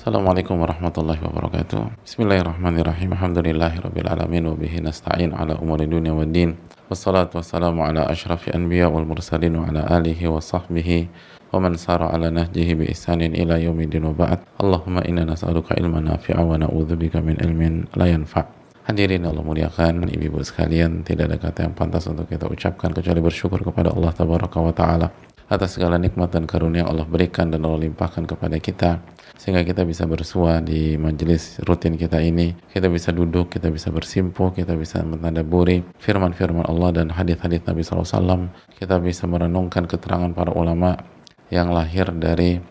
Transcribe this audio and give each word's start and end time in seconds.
Assalamualaikum 0.00 0.56
warahmatullahi 0.56 1.20
wabarakatuh. 1.20 2.08
Bismillahirrahmanirrahim. 2.08 3.12
Alhamdulillahirabbil 3.20 4.08
alamin 4.08 4.48
wa 4.48 4.56
bihi 4.56 4.80
nasta'in 4.80 5.36
ala 5.36 5.60
umuri 5.60 5.84
dunya 5.84 6.16
waddin 6.16 6.56
Wassalatu 6.88 7.36
wassalamu 7.36 7.84
ala 7.84 8.08
ashrafi 8.08 8.48
anbiya 8.48 8.88
wal 8.88 9.04
mursalin 9.04 9.60
wa 9.60 9.68
ala 9.68 9.84
alihi 10.00 10.24
wa 10.24 10.40
sahbihi 10.40 11.04
wa 11.52 11.60
man 11.60 11.76
sara 11.76 12.08
ala 12.16 12.32
nahjihi 12.32 12.80
bi 12.80 12.88
ihsanin 12.88 13.36
ila 13.36 13.60
yaumidin 13.60 14.08
wa 14.08 14.16
ba'd. 14.16 14.40
Allahumma 14.56 15.04
inna 15.04 15.28
nas'aluka 15.28 15.76
ilman 15.76 16.08
nafi'a 16.08 16.40
wa 16.40 16.56
na'udzubika 16.56 17.20
min 17.20 17.36
ilmin 17.36 17.84
la 17.92 18.08
yanfa' 18.08 18.60
Hadirin 18.88 19.28
Allah 19.28 19.44
muliakan, 19.44 20.08
ibu-ibu 20.08 20.40
sekalian, 20.40 21.04
tidak 21.04 21.28
ada 21.28 21.36
kata 21.36 21.68
yang 21.68 21.76
pantas 21.76 22.08
untuk 22.08 22.24
kita 22.24 22.48
ucapkan 22.48 22.90
kecuali 22.96 23.20
bersyukur 23.20 23.60
kepada 23.60 23.92
Allah 23.92 24.10
Tabaraka 24.16 24.58
wa 24.64 24.72
Ta'ala 24.72 25.06
atas 25.50 25.74
segala 25.74 25.98
nikmat 25.98 26.30
dan 26.30 26.46
karunia 26.46 26.86
Allah 26.86 27.02
berikan 27.02 27.50
dan 27.50 27.66
Allah 27.66 27.90
limpahkan 27.90 28.22
kepada 28.22 28.56
kita 28.62 29.02
sehingga 29.34 29.66
kita 29.66 29.82
bisa 29.82 30.06
bersua 30.06 30.62
di 30.62 30.94
majelis 30.94 31.58
rutin 31.66 31.98
kita 31.98 32.22
ini. 32.22 32.54
Kita 32.70 32.86
bisa 32.86 33.10
duduk, 33.10 33.50
kita 33.50 33.66
bisa 33.66 33.90
bersimpuh 33.90 34.54
kita 34.54 34.78
bisa 34.78 35.02
mentadaburi 35.02 35.82
firman-firman 35.98 36.62
Allah 36.70 37.02
dan 37.02 37.10
hadis-hadis 37.10 37.66
Nabi 37.66 37.82
SAW 37.82 38.46
kita 38.78 39.02
bisa 39.02 39.26
merenungkan 39.26 39.90
keterangan 39.90 40.30
para 40.30 40.54
ulama 40.54 40.94
yang 41.50 41.74
lahir 41.74 42.06
dari 42.14 42.62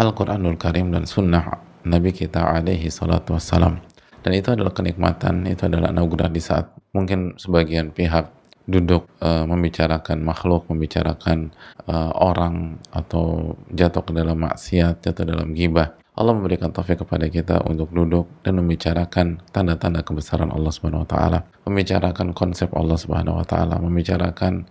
Al-Quranul 0.00 0.56
Karim 0.56 0.88
dan 0.96 1.04
sunnah 1.04 1.60
Nabi 1.84 2.16
kita 2.16 2.40
alaihi 2.40 2.88
salatu 2.88 3.36
wassalam. 3.36 3.84
Dan 4.20 4.32
itu 4.36 4.52
adalah 4.52 4.72
kenikmatan, 4.72 5.44
itu 5.48 5.68
adalah 5.68 5.92
anugerah 5.92 6.32
di 6.32 6.40
saat 6.40 6.72
mungkin 6.96 7.36
sebagian 7.36 7.92
pihak 7.92 8.39
duduk 8.70 9.10
uh, 9.18 9.42
membicarakan 9.50 10.22
makhluk, 10.22 10.70
membicarakan 10.70 11.50
uh, 11.90 12.14
orang 12.14 12.78
atau 12.94 13.58
jatuh 13.74 14.06
ke 14.06 14.12
dalam 14.14 14.38
maksiat, 14.38 15.02
jatuh 15.02 15.26
dalam 15.26 15.50
gibah. 15.52 15.98
Allah 16.14 16.36
memberikan 16.36 16.70
taufik 16.70 17.02
kepada 17.02 17.26
kita 17.32 17.64
untuk 17.66 17.90
duduk 17.90 18.28
dan 18.46 18.62
membicarakan 18.62 19.42
tanda-tanda 19.50 20.06
kebesaran 20.06 20.52
Allah 20.54 20.70
Subhanahu 20.70 21.02
wa 21.02 21.08
taala, 21.08 21.38
membicarakan 21.66 22.36
konsep 22.36 22.70
Allah 22.76 22.94
Subhanahu 22.94 23.40
wa 23.40 23.46
taala, 23.46 23.80
membicarakan 23.80 24.68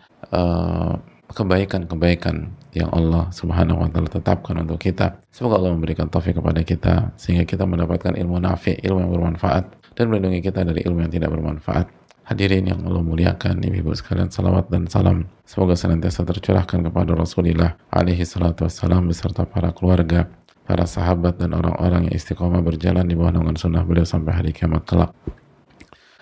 kebaikan-kebaikan 1.34 2.54
yang 2.78 2.90
Allah 2.94 3.30
Subhanahu 3.34 3.82
wa 3.82 3.90
taala 3.90 4.10
tetapkan 4.10 4.62
untuk 4.62 4.78
kita. 4.78 5.18
Semoga 5.34 5.58
Allah 5.58 5.74
memberikan 5.74 6.06
taufik 6.06 6.38
kepada 6.38 6.62
kita 6.62 7.18
sehingga 7.18 7.50
kita 7.50 7.66
mendapatkan 7.66 8.14
ilmu 8.14 8.38
nafi, 8.38 8.78
ilmu 8.86 9.10
yang 9.10 9.12
bermanfaat 9.14 9.64
dan 9.98 10.06
melindungi 10.10 10.46
kita 10.46 10.62
dari 10.62 10.86
ilmu 10.86 11.02
yang 11.06 11.14
tidak 11.14 11.34
bermanfaat. 11.34 11.99
Hadirin 12.30 12.70
yang 12.70 12.86
Allah 12.86 13.02
muliakan, 13.02 13.58
ibu-ibu 13.58 13.90
sekalian, 13.98 14.30
salawat 14.30 14.70
dan 14.70 14.86
salam. 14.86 15.26
Semoga 15.50 15.74
senantiasa 15.74 16.22
tercurahkan 16.30 16.86
kepada 16.86 17.18
Rasulullah 17.18 17.74
alaihi 17.90 18.22
salatu 18.22 18.70
wassalam 18.70 19.10
beserta 19.10 19.50
para 19.50 19.74
keluarga, 19.74 20.30
para 20.62 20.86
sahabat 20.86 21.42
dan 21.42 21.58
orang-orang 21.58 22.06
yang 22.06 22.14
istiqomah 22.14 22.62
berjalan 22.62 23.10
di 23.10 23.18
bawah 23.18 23.34
naungan 23.34 23.58
sunnah 23.58 23.82
beliau 23.82 24.06
sampai 24.06 24.38
hari 24.38 24.54
kiamat 24.54 24.86
kelak. 24.86 25.10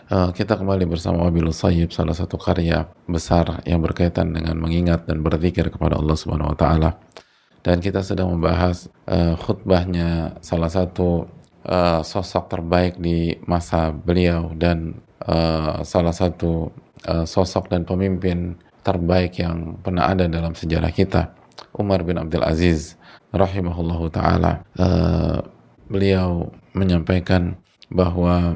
Uh, 0.08 0.32
kita 0.32 0.56
kembali 0.56 0.88
bersama 0.88 1.28
Wabil 1.28 1.52
Sayyib, 1.52 1.92
salah 1.92 2.16
satu 2.16 2.40
karya 2.40 2.88
besar 3.04 3.60
yang 3.68 3.84
berkaitan 3.84 4.32
dengan 4.32 4.56
mengingat 4.56 5.12
dan 5.12 5.20
berzikir 5.20 5.68
kepada 5.68 6.00
Allah 6.00 6.16
Subhanahu 6.16 6.56
wa 6.56 6.58
taala. 6.58 6.96
Dan 7.60 7.84
kita 7.84 8.00
sedang 8.00 8.32
membahas 8.32 8.88
uh, 9.12 9.36
khutbahnya 9.36 10.40
salah 10.40 10.72
satu 10.72 11.28
uh, 11.68 12.00
sosok 12.00 12.48
terbaik 12.48 12.96
di 12.96 13.36
masa 13.44 13.92
beliau 13.92 14.56
dan 14.56 15.04
uh, 15.28 15.84
salah 15.84 16.16
satu 16.16 16.72
uh, 17.06 17.26
sosok 17.28 17.70
dan 17.70 17.84
pemimpin 17.84 18.56
terbaik 18.82 19.38
yang 19.38 19.78
pernah 19.84 20.08
ada 20.08 20.26
dalam 20.32 20.56
sejarah 20.56 20.90
kita 20.96 21.36
Umar 21.76 22.02
bin 22.08 22.18
Abdul 22.18 22.44
Aziz 22.48 22.96
rahimahullahu 23.36 24.08
taala 24.10 24.64
uh, 24.80 25.44
beliau 25.92 26.50
menyampaikan 26.72 27.60
bahwa 27.92 28.56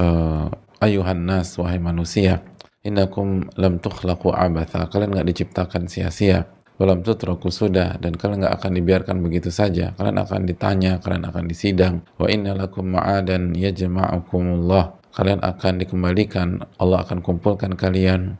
uh, 0.00 0.48
ayuhan 0.80 1.28
nas 1.28 1.54
wahai 1.60 1.76
manusia 1.76 2.40
innakum 2.80 3.48
lam 3.60 3.76
tukhlaqu 3.76 4.32
abatha 4.32 4.88
kalian 4.88 5.12
nggak 5.12 5.28
diciptakan 5.28 5.86
sia-sia 5.86 6.48
Walam 6.78 7.02
tutraku 7.02 7.50
sudah 7.50 7.98
dan 7.98 8.14
kalian 8.14 8.46
nggak 8.46 8.54
akan 8.54 8.72
dibiarkan 8.78 9.16
begitu 9.18 9.50
saja. 9.50 9.98
Kalian 9.98 10.14
akan 10.22 10.46
ditanya, 10.46 11.02
kalian 11.02 11.26
akan 11.26 11.50
disidang. 11.50 12.06
Wa 12.14 12.30
inna 12.30 12.54
lakum 12.54 12.94
ma'adan 12.94 13.58
yajma'ukumullah 13.58 14.97
kalian 15.18 15.42
akan 15.42 15.82
dikembalikan 15.82 16.62
Allah 16.78 17.02
akan 17.02 17.18
kumpulkan 17.26 17.74
kalian. 17.74 18.38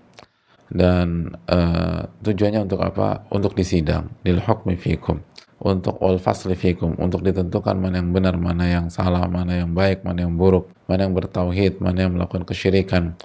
Dan 0.68 1.34
uh, 1.50 2.06
tujuannya 2.22 2.70
untuk 2.70 2.84
apa? 2.86 3.26
Untuk 3.34 3.58
disidang. 3.58 4.14
Lil 4.22 4.38
hukmi 4.38 4.78
fikum. 4.78 5.18
Untuk 5.58 5.98
wal 5.98 6.22
fikum. 6.54 6.94
Untuk 7.02 7.26
ditentukan 7.26 7.74
mana 7.74 7.98
yang 7.98 8.14
benar 8.14 8.38
mana 8.38 8.70
yang 8.70 8.86
salah 8.86 9.26
mana 9.26 9.58
yang 9.58 9.74
baik 9.74 10.06
mana 10.06 10.22
yang 10.22 10.38
buruk 10.38 10.70
mana 10.86 11.10
yang 11.10 11.18
bertauhid 11.18 11.82
mana 11.82 12.06
yang 12.06 12.14
melakukan 12.14 12.46
kesyirikan 12.46 13.18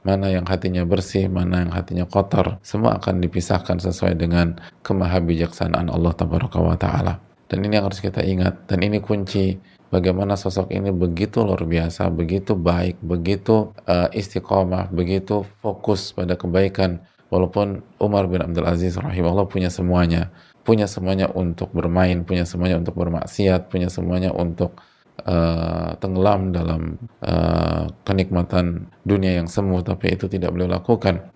mana 0.00 0.32
yang 0.32 0.48
hatinya 0.48 0.84
bersih, 0.88 1.28
mana 1.28 1.66
yang 1.66 1.72
hatinya 1.76 2.08
kotor, 2.08 2.56
semua 2.64 2.96
akan 2.96 3.20
dipisahkan 3.20 3.76
sesuai 3.84 4.16
dengan 4.16 4.56
kemahabijaksanaan 4.80 5.92
Allah 5.92 6.12
Taala. 6.80 7.14
Dan 7.50 7.66
ini 7.66 7.76
yang 7.76 7.90
harus 7.90 8.00
kita 8.00 8.24
ingat, 8.24 8.70
dan 8.70 8.80
ini 8.80 9.02
kunci 9.02 9.58
bagaimana 9.90 10.38
sosok 10.38 10.70
ini 10.70 10.94
begitu 10.94 11.42
luar 11.42 11.66
biasa, 11.66 12.08
begitu 12.14 12.54
baik, 12.54 13.02
begitu 13.02 13.74
uh, 13.84 14.08
istiqomah, 14.14 14.88
begitu 14.94 15.44
fokus 15.60 16.14
pada 16.14 16.38
kebaikan. 16.38 17.02
Walaupun 17.30 17.82
Umar 18.02 18.26
bin 18.26 18.42
Abdul 18.42 18.66
Aziz 18.66 18.98
rahimahullah 18.98 19.46
punya 19.46 19.70
semuanya, 19.70 20.34
punya 20.66 20.90
semuanya 20.90 21.30
untuk 21.30 21.70
bermain, 21.70 22.26
punya 22.26 22.42
semuanya 22.42 22.82
untuk 22.82 22.98
bermaksiat, 22.98 23.70
punya 23.70 23.86
semuanya 23.86 24.34
untuk 24.34 24.74
uh, 25.22 25.94
tenggelam 26.02 26.50
dalam 26.50 26.98
uh, 27.22 27.86
kenikmatan 28.02 28.90
dunia 29.06 29.38
yang 29.38 29.46
semu, 29.46 29.78
tapi 29.86 30.14
itu 30.18 30.26
tidak 30.26 30.50
beliau 30.54 30.74
lakukan. 30.74 31.30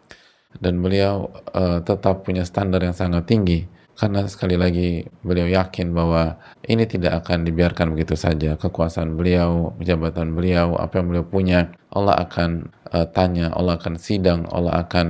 Dan 0.55 0.83
beliau 0.83 1.31
uh, 1.55 1.83
tetap 1.83 2.27
punya 2.27 2.47
standar 2.47 2.83
yang 2.83 2.95
sangat 2.95 3.27
tinggi 3.27 3.67
karena 3.95 4.27
sekali 4.27 4.59
lagi 4.59 5.07
beliau 5.23 5.47
yakin 5.47 5.95
bahwa 5.95 6.35
ini 6.67 6.83
tidak 6.83 7.23
akan 7.23 7.47
dibiarkan 7.47 7.95
begitu 7.95 8.19
saja 8.19 8.59
kekuasaan 8.59 9.15
beliau, 9.15 9.71
jabatan 9.79 10.35
beliau, 10.35 10.75
apa 10.75 10.99
yang 10.99 11.07
beliau 11.15 11.27
punya 11.27 11.71
Allah 11.95 12.19
akan 12.27 12.75
uh, 12.91 13.07
tanya, 13.15 13.55
Allah 13.55 13.79
akan 13.79 13.95
sidang, 13.95 14.51
Allah 14.51 14.83
akan 14.83 15.07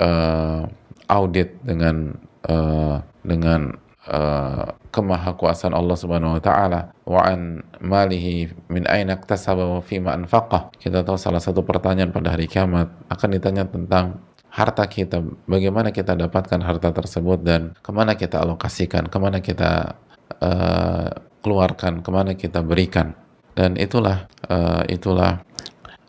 uh, 0.00 0.64
audit 1.12 1.60
dengan 1.60 2.16
uh, 2.48 3.04
dengan 3.20 3.76
uh, 4.08 4.72
kemahakuasaan 4.92 5.76
Allah 5.76 5.96
Subhanahu 5.96 6.40
wa 6.40 6.42
taala 6.42 6.80
wa 7.04 7.20
an 7.28 7.60
malihi 7.84 8.48
min 8.72 8.88
aina 8.88 9.20
wa 9.20 9.84
fima 9.84 10.16
anfaqah. 10.16 10.72
Kita 10.80 11.04
tahu 11.04 11.20
salah 11.20 11.40
satu 11.40 11.60
pertanyaan 11.64 12.12
pada 12.12 12.32
hari 12.32 12.48
kiamat 12.48 12.88
akan 13.12 13.28
ditanya 13.36 13.68
tentang 13.68 14.24
harta 14.52 14.84
kita, 14.84 15.24
bagaimana 15.48 15.96
kita 15.96 16.12
dapatkan 16.12 16.60
harta 16.60 16.92
tersebut 16.92 17.40
dan 17.40 17.72
ke 17.80 17.88
mana 17.88 18.12
kita 18.12 18.44
alokasikan, 18.44 19.08
ke 19.08 19.16
mana 19.16 19.40
kita 19.40 19.96
uh, 20.44 21.08
keluarkan, 21.40 22.04
ke 22.04 22.10
mana 22.12 22.36
kita 22.36 22.60
berikan. 22.60 23.16
Dan 23.56 23.80
itulah 23.80 24.28
uh, 24.52 24.84
itulah 24.92 25.40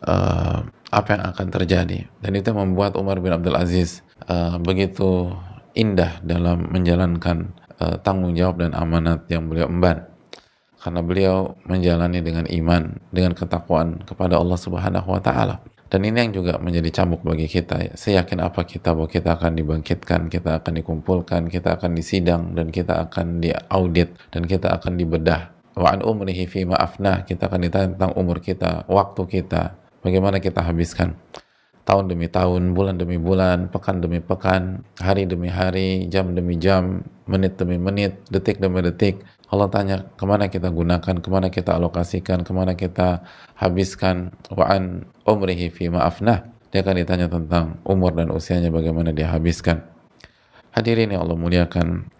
uh, 0.04 0.60
apa 0.92 1.08
yang 1.16 1.24
akan 1.32 1.46
terjadi. 1.48 2.04
Dan 2.20 2.32
itu 2.36 2.52
membuat 2.52 3.00
Umar 3.00 3.24
bin 3.24 3.32
Abdul 3.32 3.56
Aziz 3.56 4.04
uh, 4.28 4.60
begitu 4.60 5.32
indah 5.72 6.20
dalam 6.20 6.68
menjalankan 6.68 7.48
uh, 7.80 7.96
tanggung 8.04 8.36
jawab 8.36 8.60
dan 8.60 8.76
amanat 8.76 9.24
yang 9.32 9.48
beliau 9.48 9.72
emban. 9.72 10.04
Karena 10.84 11.00
beliau 11.00 11.56
menjalani 11.64 12.20
dengan 12.20 12.44
iman, 12.44 13.00
dengan 13.08 13.32
ketakwaan 13.32 14.04
kepada 14.04 14.36
Allah 14.36 14.60
Subhanahu 14.60 15.16
wa 15.16 15.20
taala 15.24 15.64
dan 15.94 16.02
ini 16.10 16.26
yang 16.26 16.34
juga 16.34 16.58
menjadi 16.58 16.90
cambuk 16.90 17.22
bagi 17.22 17.46
kita. 17.46 17.94
Seyakin 17.94 18.42
apa 18.42 18.66
kita 18.66 18.98
bahwa 18.98 19.06
kita 19.06 19.38
akan 19.38 19.54
dibangkitkan, 19.54 20.26
kita 20.26 20.58
akan 20.58 20.82
dikumpulkan, 20.82 21.46
kita 21.46 21.78
akan 21.78 21.94
disidang, 21.94 22.50
dan 22.50 22.74
kita 22.74 23.06
akan 23.06 23.38
diaudit, 23.38 24.10
dan 24.34 24.42
kita 24.42 24.74
akan 24.74 24.98
dibedah. 24.98 25.54
Wa'an 25.78 26.02
umrihi 26.02 26.50
fi 26.50 26.66
ma'afnah, 26.66 27.22
kita 27.22 27.46
akan 27.46 27.60
ditanya 27.62 27.88
tentang 27.94 28.10
umur 28.18 28.42
kita, 28.42 28.90
waktu 28.90 29.22
kita, 29.38 29.78
bagaimana 30.02 30.42
kita 30.42 30.66
habiskan. 30.66 31.14
Tahun 31.86 32.10
demi 32.10 32.26
tahun, 32.26 32.74
bulan 32.74 32.98
demi 32.98 33.14
bulan, 33.14 33.70
pekan 33.70 34.02
demi 34.02 34.18
pekan, 34.18 34.82
hari 34.98 35.30
demi 35.30 35.46
hari, 35.46 36.10
jam 36.10 36.34
demi 36.34 36.58
jam, 36.58 37.06
menit 37.30 37.54
demi 37.54 37.78
menit, 37.78 38.18
detik 38.34 38.58
demi 38.58 38.82
detik, 38.82 39.22
Allah 39.54 39.70
tanya 39.70 39.96
ke 40.18 40.26
mana 40.26 40.50
kita 40.50 40.66
gunakan, 40.74 41.14
ke 41.22 41.28
mana 41.30 41.46
kita 41.46 41.78
alokasikan, 41.78 42.42
ke 42.42 42.50
mana 42.50 42.74
kita 42.74 43.22
habiskan 43.54 44.34
wa'an 44.50 45.06
umrihi 45.22 45.70
fi 45.70 45.86
ma'afnah. 45.86 46.50
Dia 46.74 46.82
akan 46.82 46.96
ditanya 46.98 47.30
tentang 47.30 47.78
umur 47.86 48.18
dan 48.18 48.34
usianya 48.34 48.74
bagaimana 48.74 49.14
dia 49.14 49.30
habiskan. 49.30 49.86
Hadirin 50.74 51.14
yang 51.14 51.22
Allah 51.22 51.38
muliakan. 51.38 52.10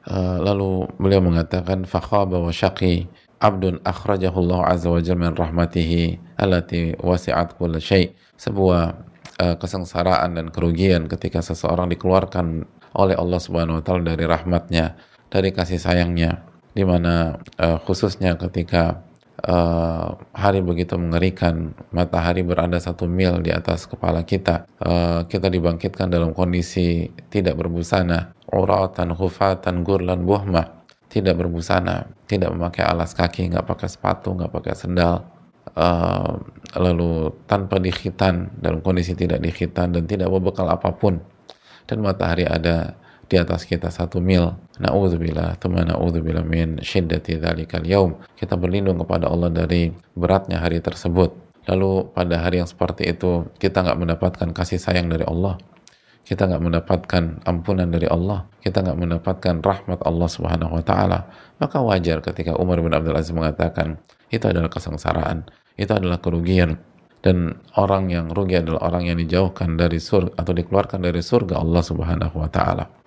Uh, 0.00 0.40
lalu 0.42 0.88
beliau 0.96 1.22
mengatakan 1.22 1.84
fakhaba 1.84 2.40
wa 2.40 2.48
syaqi 2.50 3.04
abdun 3.38 3.84
akhrajahu 3.84 4.40
Allah 4.48 4.74
azza 4.74 4.88
wa 4.88 4.96
jalla 4.96 5.28
min 5.28 5.32
rahmatihi 5.36 6.02
allati 6.42 6.98
wasi'at 6.98 7.54
kull 7.54 7.78
syai. 7.78 8.10
Sebuah 8.34 8.82
uh, 9.38 9.54
kesengsaraan 9.62 10.34
dan 10.34 10.50
kerugian 10.50 11.06
ketika 11.06 11.38
seseorang 11.38 11.86
dikeluarkan 11.94 12.66
oleh 12.98 13.14
Allah 13.14 13.38
Subhanahu 13.38 13.78
wa 13.78 13.82
taala 13.86 14.16
dari 14.16 14.26
rahmatnya, 14.26 14.98
dari 15.30 15.54
kasih 15.54 15.78
sayangnya 15.78 16.49
di 16.70 16.86
mana 16.86 17.38
uh, 17.58 17.78
khususnya 17.82 18.38
ketika 18.38 19.02
uh, 19.46 20.16
hari 20.36 20.60
begitu 20.60 20.94
mengerikan, 21.00 21.72
matahari 21.90 22.44
berada 22.44 22.76
satu 22.76 23.08
mil 23.08 23.40
di 23.40 23.50
atas 23.50 23.88
kepala 23.88 24.22
kita, 24.22 24.68
uh, 24.82 25.24
kita 25.26 25.48
dibangkitkan 25.48 26.12
dalam 26.12 26.36
kondisi 26.36 27.08
tidak 27.32 27.56
berbusana, 27.56 28.36
uratan, 28.52 29.14
hufatan, 29.16 29.82
gurlan, 29.86 30.22
buhmah, 30.26 30.84
tidak 31.10 31.40
berbusana, 31.40 32.10
tidak 32.30 32.52
memakai 32.54 32.86
alas 32.86 33.16
kaki, 33.16 33.50
nggak 33.50 33.66
pakai 33.66 33.88
sepatu, 33.90 34.36
nggak 34.36 34.52
pakai 34.52 34.74
sendal, 34.76 35.26
uh, 35.74 36.38
lalu 36.78 37.34
tanpa 37.50 37.82
dikhitan, 37.82 38.62
dalam 38.62 38.78
kondisi 38.84 39.18
tidak 39.18 39.42
dikhitan 39.42 39.90
dan 39.90 40.04
tidak 40.06 40.30
berbekal 40.30 40.70
apa 40.70 40.94
pun, 40.94 41.18
dan 41.90 41.98
matahari 41.98 42.46
ada 42.46 42.94
di 43.30 43.38
atas 43.38 43.62
kita 43.62 43.94
satu 43.94 44.18
mil. 44.18 44.58
Na'udzubillah, 44.82 45.62
thumma 45.62 45.86
na'udzubillah 45.86 46.42
min 46.42 46.82
syiddati 46.82 47.38
dhalikal 47.38 47.86
yaum. 47.86 48.18
Kita 48.34 48.58
berlindung 48.58 48.98
kepada 48.98 49.30
Allah 49.30 49.54
dari 49.54 49.94
beratnya 50.18 50.58
hari 50.58 50.82
tersebut. 50.82 51.30
Lalu 51.70 52.10
pada 52.10 52.42
hari 52.42 52.58
yang 52.58 52.66
seperti 52.66 53.14
itu, 53.14 53.46
kita 53.62 53.86
nggak 53.86 53.98
mendapatkan 54.02 54.48
kasih 54.50 54.82
sayang 54.82 55.06
dari 55.06 55.22
Allah. 55.22 55.54
Kita 56.26 56.50
nggak 56.50 56.62
mendapatkan 56.62 57.46
ampunan 57.46 57.86
dari 57.86 58.10
Allah. 58.10 58.50
Kita 58.58 58.82
nggak 58.82 58.98
mendapatkan 58.98 59.54
rahmat 59.62 60.02
Allah 60.02 60.28
subhanahu 60.28 60.82
wa 60.82 60.82
ta'ala. 60.82 61.30
Maka 61.62 61.78
wajar 61.86 62.18
ketika 62.26 62.58
Umar 62.58 62.82
bin 62.82 62.90
Abdul 62.90 63.14
Aziz 63.14 63.30
mengatakan, 63.30 64.02
itu 64.34 64.42
adalah 64.50 64.66
kesengsaraan. 64.66 65.46
Itu 65.78 65.94
adalah 65.94 66.18
kerugian 66.18 66.82
dan 67.20 67.60
orang 67.76 68.08
yang 68.08 68.32
rugi 68.32 68.60
adalah 68.60 68.88
orang 68.88 69.12
yang 69.12 69.20
dijauhkan 69.20 69.76
dari 69.76 70.00
surga 70.00 70.40
atau 70.40 70.52
dikeluarkan 70.56 71.04
dari 71.04 71.20
surga 71.20 71.60
Allah 71.60 71.82
Subhanahu 71.84 72.36
wa 72.40 72.48
taala. 72.48 72.99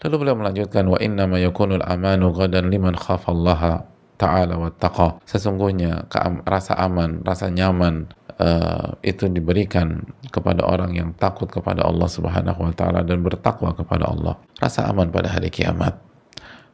Lalu 0.00 0.14
beliau 0.16 0.36
melanjutkan 0.36 0.88
wa 0.88 0.96
inna 0.96 1.28
ma 1.28 1.36
yakunul 1.36 1.84
amanu 1.84 2.32
ghadan 2.32 2.72
liman 2.72 2.96
khafallaha 2.96 3.84
ta'ala 4.16 4.56
wa 4.56 4.72
taqa. 4.72 5.20
Sesungguhnya 5.28 6.08
rasa 6.44 6.76
aman, 6.76 7.24
rasa 7.24 7.48
nyaman 7.52 8.08
uh, 8.40 8.96
itu 9.04 9.28
diberikan 9.28 10.04
kepada 10.32 10.64
orang 10.64 10.96
yang 10.96 11.12
takut 11.16 11.48
kepada 11.48 11.84
Allah 11.84 12.08
Subhanahu 12.08 12.60
wa 12.68 12.72
taala 12.72 13.00
dan 13.04 13.20
bertakwa 13.24 13.72
kepada 13.76 14.08
Allah. 14.08 14.40
Rasa 14.60 14.88
aman 14.88 15.08
pada 15.08 15.32
hari 15.32 15.48
kiamat 15.48 15.96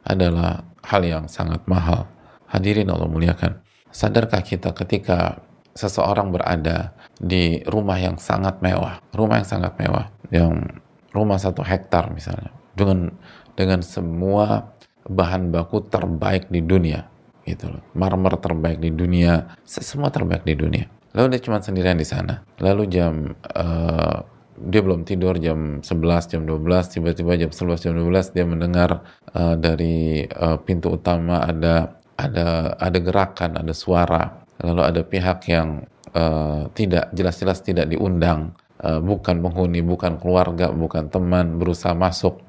adalah 0.07 0.63
hal 0.87 1.03
yang 1.03 1.25
sangat 1.27 1.63
mahal. 1.67 2.07
Hadirin 2.47 2.87
Allah 2.87 3.11
muliakan. 3.11 3.59
Sadarkah 3.91 4.43
kita 4.43 4.71
ketika 4.71 5.43
seseorang 5.75 6.31
berada 6.31 6.95
di 7.19 7.59
rumah 7.67 7.99
yang 7.99 8.15
sangat 8.15 8.63
mewah, 8.63 9.03
rumah 9.11 9.43
yang 9.43 9.47
sangat 9.47 9.75
mewah, 9.79 10.07
yang 10.31 10.79
rumah 11.11 11.39
satu 11.39 11.63
hektar 11.63 12.11
misalnya, 12.11 12.51
dengan 12.77 13.09
dengan 13.57 13.81
semua 13.81 14.77
bahan 15.09 15.49
baku 15.49 15.89
terbaik 15.89 16.53
di 16.53 16.61
dunia 16.61 17.09
gitu 17.47 17.71
loh. 17.71 17.81
Marmer 17.97 18.37
terbaik 18.37 18.77
di 18.77 18.93
dunia 18.93 19.57
semua 19.65 20.13
terbaik 20.13 20.43
di 20.45 20.53
dunia. 20.53 20.85
Lalu 21.15 21.33
dia 21.33 21.41
cuma 21.49 21.63
sendirian 21.63 21.97
di 21.97 22.05
sana. 22.05 22.43
Lalu 22.61 22.83
jam 22.91 23.33
uh, 23.33 24.17
dia 24.57 24.81
belum 24.83 25.07
tidur 25.07 25.39
jam 25.41 25.79
11 25.81 26.31
jam 26.33 26.41
12 26.43 26.93
tiba-tiba 26.93 27.33
jam 27.37 27.49
11 27.53 27.83
jam 27.89 27.93
12 27.95 28.35
dia 28.35 28.45
mendengar 28.45 29.05
uh, 29.33 29.55
dari 29.57 30.25
uh, 30.27 30.57
pintu 30.61 30.97
utama 30.97 31.41
ada 31.41 31.97
ada 32.19 32.75
ada 32.77 32.99
gerakan 32.99 33.63
ada 33.63 33.73
suara. 33.73 34.45
Lalu 34.61 34.81
ada 34.83 35.01
pihak 35.05 35.39
yang 35.49 35.85
uh, 36.13 36.67
tidak 36.75 37.09
jelas-jelas 37.15 37.63
tidak 37.63 37.87
diundang. 37.89 38.53
Uh, 38.77 39.01
bukan 39.01 39.41
penghuni 39.41 39.81
bukan 39.81 40.21
keluarga 40.21 40.69
bukan 40.69 41.09
teman 41.09 41.57
berusaha 41.57 41.97
masuk 41.97 42.46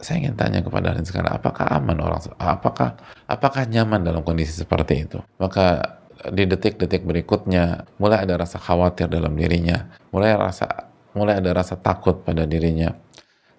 saya 0.00 0.16
ingin 0.24 0.34
tanya 0.34 0.64
kepada 0.64 0.96
anda 0.96 1.04
sekarang, 1.04 1.32
apakah 1.36 1.68
aman 1.76 1.96
orang, 2.00 2.20
apakah 2.40 2.96
apakah 3.28 3.62
nyaman 3.68 4.00
dalam 4.00 4.24
kondisi 4.24 4.56
seperti 4.56 5.04
itu? 5.04 5.18
Maka 5.36 6.00
di 6.28 6.44
detik-detik 6.44 7.04
berikutnya 7.04 7.88
mulai 7.96 8.24
ada 8.24 8.40
rasa 8.40 8.60
khawatir 8.60 9.08
dalam 9.08 9.36
dirinya, 9.36 9.88
mulai 10.12 10.36
rasa 10.36 10.92
mulai 11.16 11.40
ada 11.40 11.52
rasa 11.52 11.76
takut 11.80 12.24
pada 12.24 12.44
dirinya, 12.48 12.92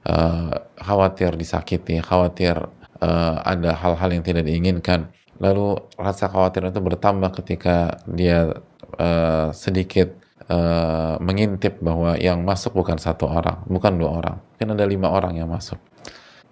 uh, 0.05 0.53
khawatir 0.81 1.37
disakiti, 1.37 2.01
khawatir 2.01 2.57
uh, 3.01 3.35
ada 3.41 3.77
hal-hal 3.77 4.09
yang 4.13 4.25
tidak 4.25 4.45
diinginkan. 4.45 5.09
Lalu 5.41 5.77
rasa 5.97 6.29
khawatir 6.29 6.69
itu 6.69 6.81
bertambah 6.81 7.33
ketika 7.41 7.97
dia 8.05 8.61
uh, 9.01 9.49
sedikit 9.57 10.13
uh, 10.49 11.17
mengintip 11.17 11.81
bahwa 11.81 12.13
yang 12.17 12.45
masuk 12.45 12.77
bukan 12.77 13.01
satu 13.01 13.25
orang, 13.25 13.65
bukan 13.65 13.97
dua 13.97 14.21
orang, 14.21 14.37
mungkin 14.37 14.69
ada 14.77 14.85
lima 14.85 15.09
orang 15.09 15.33
yang 15.37 15.49
masuk 15.49 15.81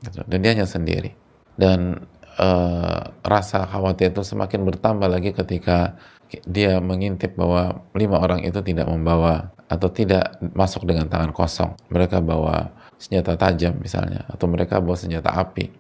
gitu. 0.04 0.24
dan 0.26 0.38
dia 0.40 0.52
hanya 0.56 0.68
sendiri. 0.68 1.16
Dan 1.60 2.08
uh, 2.40 3.02
rasa 3.24 3.68
khawatir 3.68 4.16
itu 4.16 4.24
semakin 4.24 4.64
bertambah 4.64 5.12
lagi 5.12 5.36
ketika 5.36 6.00
dia 6.46 6.78
mengintip 6.78 7.34
bahwa 7.34 7.84
lima 7.98 8.22
orang 8.22 8.46
itu 8.46 8.62
tidak 8.62 8.86
membawa 8.86 9.50
atau 9.66 9.90
tidak 9.90 10.38
masuk 10.54 10.86
dengan 10.86 11.10
tangan 11.10 11.34
kosong. 11.34 11.74
Mereka 11.90 12.22
bawa 12.22 12.72
senjata 13.00 13.40
tajam 13.40 13.80
misalnya 13.80 14.28
atau 14.30 14.46
mereka 14.46 14.80
bawa 14.80 14.96
senjata 14.96 15.34
api. 15.36 15.72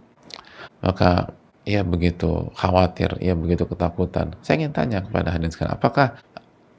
Maka 0.82 1.36
ia 1.68 1.86
begitu 1.86 2.50
khawatir 2.58 3.20
ia 3.22 3.38
begitu 3.38 3.70
ketakutan. 3.70 4.34
Saya 4.42 4.66
ingin 4.66 4.74
tanya 4.74 5.00
kepada 5.06 5.30
hadirin 5.30 5.54
sekalian 5.54 5.78
apakah 5.78 6.18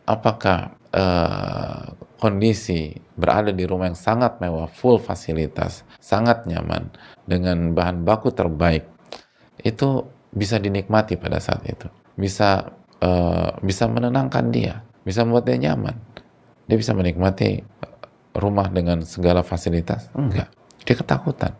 apakah 0.08 0.58
uh, 0.90 1.94
kondisi 2.20 2.92
berada 3.16 3.48
di 3.50 3.64
rumah 3.64 3.88
yang 3.88 3.96
sangat 3.96 4.36
mewah, 4.38 4.68
full 4.68 5.00
fasilitas, 5.00 5.88
sangat 5.96 6.44
nyaman, 6.44 6.92
dengan 7.24 7.72
bahan 7.72 8.04
baku 8.04 8.28
terbaik, 8.30 8.84
itu 9.64 10.04
bisa 10.30 10.60
dinikmati 10.60 11.16
pada 11.16 11.40
saat 11.40 11.64
itu. 11.64 11.88
Bisa 12.14 12.68
uh, 13.00 13.56
bisa 13.64 13.88
menenangkan 13.88 14.52
dia, 14.52 14.84
bisa 15.00 15.24
membuat 15.24 15.48
dia 15.48 15.56
nyaman. 15.56 15.96
Dia 16.68 16.76
bisa 16.76 16.92
menikmati 16.94 17.64
rumah 18.36 18.68
dengan 18.70 19.02
segala 19.02 19.42
fasilitas? 19.42 20.12
Enggak. 20.14 20.52
Dia 20.86 20.94
ketakutan. 20.94 21.56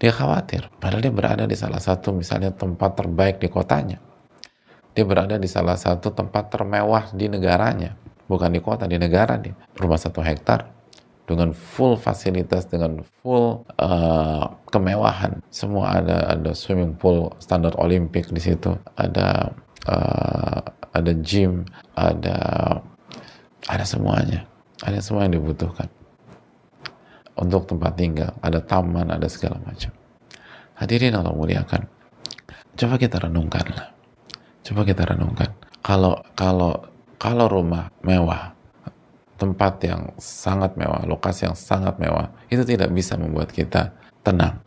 Dia 0.00 0.10
khawatir. 0.10 0.66
Padahal 0.82 1.04
dia 1.04 1.14
berada 1.14 1.44
di 1.46 1.54
salah 1.54 1.78
satu 1.78 2.10
misalnya 2.10 2.50
tempat 2.50 2.98
terbaik 2.98 3.38
di 3.38 3.46
kotanya 3.46 4.02
dia 4.94 5.02
berada 5.02 5.36
di 5.36 5.50
salah 5.50 5.74
satu 5.74 6.14
tempat 6.14 6.54
termewah 6.54 7.10
di 7.10 7.26
negaranya, 7.26 7.98
bukan 8.34 8.50
di 8.50 8.58
kota, 8.58 8.90
di 8.90 8.98
negara 8.98 9.38
dia. 9.38 9.54
Rumah 9.78 9.98
satu 9.98 10.18
hektar 10.18 10.66
dengan 11.24 11.54
full 11.54 11.94
fasilitas, 11.94 12.66
dengan 12.66 13.06
full 13.22 13.62
uh, 13.78 14.44
kemewahan. 14.68 15.38
Semua 15.54 16.02
ada 16.02 16.34
ada 16.34 16.50
swimming 16.52 16.98
pool 16.98 17.30
standar 17.38 17.72
Olimpik 17.78 18.34
di 18.34 18.42
situ, 18.42 18.74
ada 18.98 19.54
uh, 19.86 20.60
ada 20.90 21.12
gym, 21.22 21.62
ada 21.94 22.38
ada 23.70 23.84
semuanya, 23.86 24.42
ada 24.82 24.98
semua 24.98 25.30
yang 25.30 25.38
dibutuhkan 25.38 25.86
untuk 27.38 27.70
tempat 27.70 27.94
tinggal, 27.94 28.34
ada 28.42 28.58
taman, 28.58 29.14
ada 29.14 29.30
segala 29.30 29.62
macam. 29.62 29.94
Hadirin 30.74 31.14
Allah 31.14 31.30
muliakan. 31.30 31.86
Coba 32.74 32.98
kita 32.98 33.22
renungkanlah 33.22 33.94
Coba 34.64 34.80
kita 34.88 35.04
renungkan. 35.04 35.52
Kalau 35.84 36.24
kalau 36.32 36.72
kalau 37.18 37.46
rumah 37.50 37.90
mewah, 38.02 38.54
tempat 39.36 39.82
yang 39.84 40.02
sangat 40.18 40.78
mewah, 40.78 41.02
lokasi 41.04 41.50
yang 41.50 41.56
sangat 41.58 41.98
mewah, 41.98 42.30
itu 42.48 42.62
tidak 42.62 42.90
bisa 42.94 43.18
membuat 43.18 43.50
kita 43.50 43.92
tenang 44.24 44.62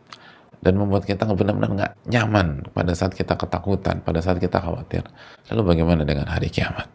dan 0.58 0.74
membuat 0.74 1.06
kita 1.06 1.26
benar-benar 1.30 1.70
nggak 1.70 1.92
nyaman 2.10 2.66
pada 2.74 2.92
saat 2.94 3.14
kita 3.14 3.38
ketakutan, 3.38 4.02
pada 4.02 4.18
saat 4.18 4.42
kita 4.42 4.58
khawatir. 4.58 5.06
Lalu 5.54 5.62
bagaimana 5.74 6.02
dengan 6.02 6.26
hari 6.26 6.50
kiamat? 6.50 6.90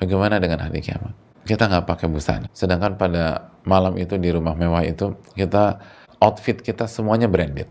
Bagaimana 0.00 0.40
dengan 0.40 0.64
hari 0.64 0.80
kiamat? 0.80 1.12
Kita 1.44 1.68
nggak 1.68 1.84
pakai 1.84 2.06
busana. 2.08 2.46
Sedangkan 2.52 2.96
pada 2.96 3.52
malam 3.64 3.96
itu 4.00 4.16
di 4.16 4.32
rumah 4.32 4.56
mewah 4.56 4.84
itu 4.84 5.16
kita 5.36 5.80
outfit 6.20 6.58
kita 6.60 6.88
semuanya 6.90 7.30
branded 7.30 7.68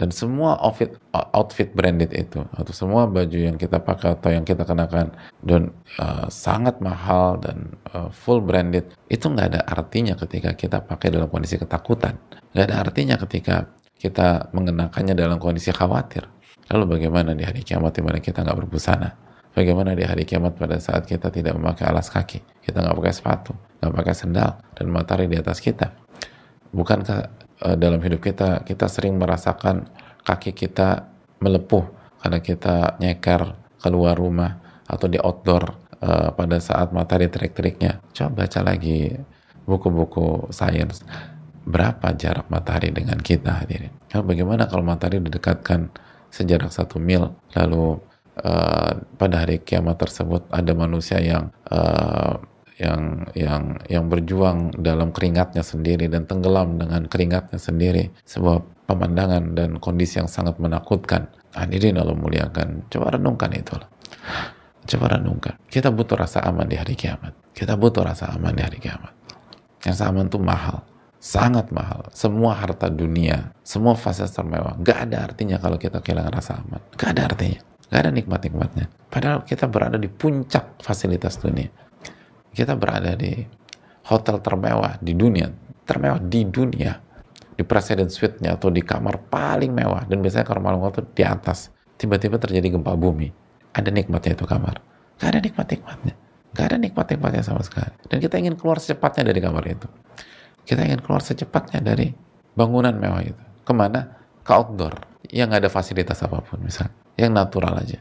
dan 0.00 0.08
semua 0.08 0.56
outfit 0.64 0.96
outfit 1.12 1.68
branded 1.76 2.08
itu 2.16 2.40
atau 2.56 2.72
semua 2.72 3.04
baju 3.04 3.36
yang 3.36 3.60
kita 3.60 3.76
pakai 3.84 4.16
atau 4.16 4.32
yang 4.32 4.48
kita 4.48 4.64
kenakan 4.64 5.12
dan 5.44 5.76
uh, 6.00 6.24
sangat 6.32 6.80
mahal 6.80 7.36
dan 7.36 7.76
uh, 7.92 8.08
full 8.08 8.40
branded 8.40 8.88
itu 9.12 9.28
nggak 9.28 9.52
ada 9.52 9.60
artinya 9.68 10.16
ketika 10.16 10.56
kita 10.56 10.80
pakai 10.80 11.12
dalam 11.12 11.28
kondisi 11.28 11.60
ketakutan. 11.60 12.16
Nggak 12.56 12.64
ada 12.72 12.76
artinya 12.80 13.20
ketika 13.20 13.68
kita 14.00 14.48
mengenakannya 14.56 15.12
dalam 15.12 15.36
kondisi 15.36 15.68
khawatir. 15.68 16.24
Lalu 16.72 16.96
bagaimana 16.96 17.36
di 17.36 17.44
hari 17.44 17.60
kiamat 17.60 17.92
di 17.92 18.00
mana 18.00 18.24
kita 18.24 18.40
nggak 18.40 18.56
berbusana 18.56 19.12
bagaimana 19.52 19.92
di 19.92 20.06
hari 20.06 20.24
kiamat 20.24 20.56
pada 20.56 20.80
saat 20.80 21.04
kita 21.04 21.28
tidak 21.28 21.60
memakai 21.60 21.84
alas 21.84 22.08
kaki? 22.08 22.40
Kita 22.64 22.80
nggak 22.80 22.96
pakai 22.96 23.12
sepatu 23.12 23.52
nggak 23.80 23.92
pakai 23.96 24.14
sendal 24.14 24.50
dan 24.76 24.86
matahari 24.92 25.26
di 25.26 25.40
atas 25.40 25.58
kita. 25.58 25.92
Bukankah 26.70 27.39
uh, 27.64 27.76
dalam 27.76 28.00
hidup 28.00 28.20
kita 28.24 28.64
kita 28.64 28.86
sering 28.88 29.16
merasakan 29.16 29.88
kaki 30.24 30.52
kita 30.52 31.08
melepuh 31.40 31.84
karena 32.20 32.38
kita 32.44 33.00
nyeker 33.00 33.56
keluar 33.80 34.16
rumah 34.16 34.60
atau 34.84 35.08
di 35.08 35.16
outdoor 35.16 35.80
uh, 36.04 36.28
pada 36.36 36.60
saat 36.60 36.92
matahari 36.92 37.32
terik-teriknya. 37.32 38.04
Coba 38.12 38.44
baca 38.44 38.60
lagi 38.60 39.14
buku-buku 39.64 40.52
sains. 40.52 41.00
Berapa 41.64 42.12
jarak 42.16 42.48
matahari 42.52 42.90
dengan 42.90 43.20
kita 43.20 43.64
hadirin? 43.64 43.92
Nah, 44.10 44.24
bagaimana 44.24 44.66
kalau 44.66 44.84
matahari 44.84 45.22
didekatkan 45.22 45.92
sejarak 46.32 46.72
satu 46.72 46.98
mil 46.98 47.36
lalu 47.54 48.00
uh, 48.42 48.92
pada 49.18 49.44
hari 49.44 49.60
kiamat 49.60 49.98
tersebut 49.98 50.46
ada 50.50 50.72
manusia 50.72 51.18
yang 51.18 51.50
uh, 51.68 52.38
yang 52.80 53.28
yang 53.36 53.76
yang 53.92 54.08
berjuang 54.08 54.72
dalam 54.80 55.12
keringatnya 55.12 55.60
sendiri 55.60 56.08
dan 56.08 56.24
tenggelam 56.24 56.80
dengan 56.80 57.04
keringatnya 57.04 57.60
sendiri 57.60 58.08
sebuah 58.24 58.88
pemandangan 58.88 59.52
dan 59.52 59.76
kondisi 59.76 60.16
yang 60.16 60.32
sangat 60.32 60.56
menakutkan. 60.56 61.28
Hadirin 61.52 62.00
Allah 62.00 62.16
muliakan 62.16 62.88
coba 62.88 63.20
renungkan 63.20 63.52
itu 63.52 63.76
coba 64.90 65.06
renungkan. 65.20 65.54
Kita 65.68 65.92
butuh 65.92 66.16
rasa 66.16 66.40
aman 66.48 66.66
di 66.66 66.80
hari 66.80 66.96
kiamat. 66.96 67.36
Kita 67.52 67.76
butuh 67.76 68.02
rasa 68.02 68.32
aman 68.32 68.56
di 68.56 68.62
hari 68.64 68.80
kiamat. 68.80 69.12
Yang 69.84 70.00
aman 70.00 70.26
itu 70.26 70.40
mahal. 70.40 70.80
Sangat 71.20 71.68
mahal. 71.68 72.08
Semua 72.16 72.56
harta 72.56 72.88
dunia 72.88 73.52
semua 73.60 73.92
fasilitas 73.92 74.32
termewah. 74.32 74.74
Gak 74.80 74.98
ada 75.10 75.28
artinya 75.28 75.60
kalau 75.60 75.76
kita 75.76 76.00
kehilangan 76.00 76.32
rasa 76.32 76.64
aman. 76.64 76.80
Gak 76.96 77.12
ada 77.12 77.28
artinya. 77.28 77.60
Gak 77.92 78.00
ada 78.08 78.10
nikmat-nikmatnya. 78.10 78.86
Padahal 79.12 79.44
kita 79.44 79.68
berada 79.68 80.00
di 80.00 80.08
puncak 80.08 80.80
fasilitas 80.80 81.36
dunia 81.36 81.68
kita 82.50 82.74
berada 82.74 83.14
di 83.14 83.46
hotel 84.10 84.42
termewah 84.42 84.98
di 84.98 85.14
dunia, 85.14 85.50
termewah 85.86 86.18
di 86.18 86.42
dunia, 86.46 86.98
di 87.54 87.62
presiden 87.62 88.10
suite-nya 88.10 88.58
atau 88.58 88.72
di 88.72 88.82
kamar 88.82 89.30
paling 89.30 89.70
mewah 89.70 90.08
dan 90.08 90.24
biasanya 90.24 90.48
kamar 90.48 90.62
malam 90.74 90.90
itu 90.90 91.04
di 91.14 91.22
atas. 91.22 91.70
Tiba-tiba 92.00 92.40
terjadi 92.40 92.72
gempa 92.72 92.96
bumi. 92.96 93.28
Ada 93.76 93.92
nikmatnya 93.92 94.32
itu 94.34 94.48
kamar. 94.48 94.80
Gak 95.20 95.36
ada 95.36 95.40
nikmat-nikmatnya. 95.44 96.14
Gak 96.56 96.66
ada 96.72 96.76
nikmat-nikmatnya 96.80 97.44
sama 97.44 97.60
sekali. 97.60 97.92
Dan 98.08 98.18
kita 98.24 98.40
ingin 98.40 98.56
keluar 98.56 98.80
secepatnya 98.80 99.30
dari 99.30 99.40
kamar 99.44 99.62
itu. 99.68 99.86
Kita 100.64 100.80
ingin 100.80 101.04
keluar 101.04 101.20
secepatnya 101.20 101.84
dari 101.84 102.08
bangunan 102.56 102.96
mewah 102.96 103.20
itu. 103.20 103.42
Ke 103.62 103.72
mana? 103.76 104.16
Ke 104.40 104.56
outdoor. 104.56 104.96
Yang 105.28 105.46
gak 105.54 105.60
ada 105.60 105.70
fasilitas 105.70 106.18
apa 106.24 106.40
pun 106.40 106.64
misalnya. 106.64 106.96
Yang 107.20 107.30
natural 107.36 107.74
aja. 107.76 108.00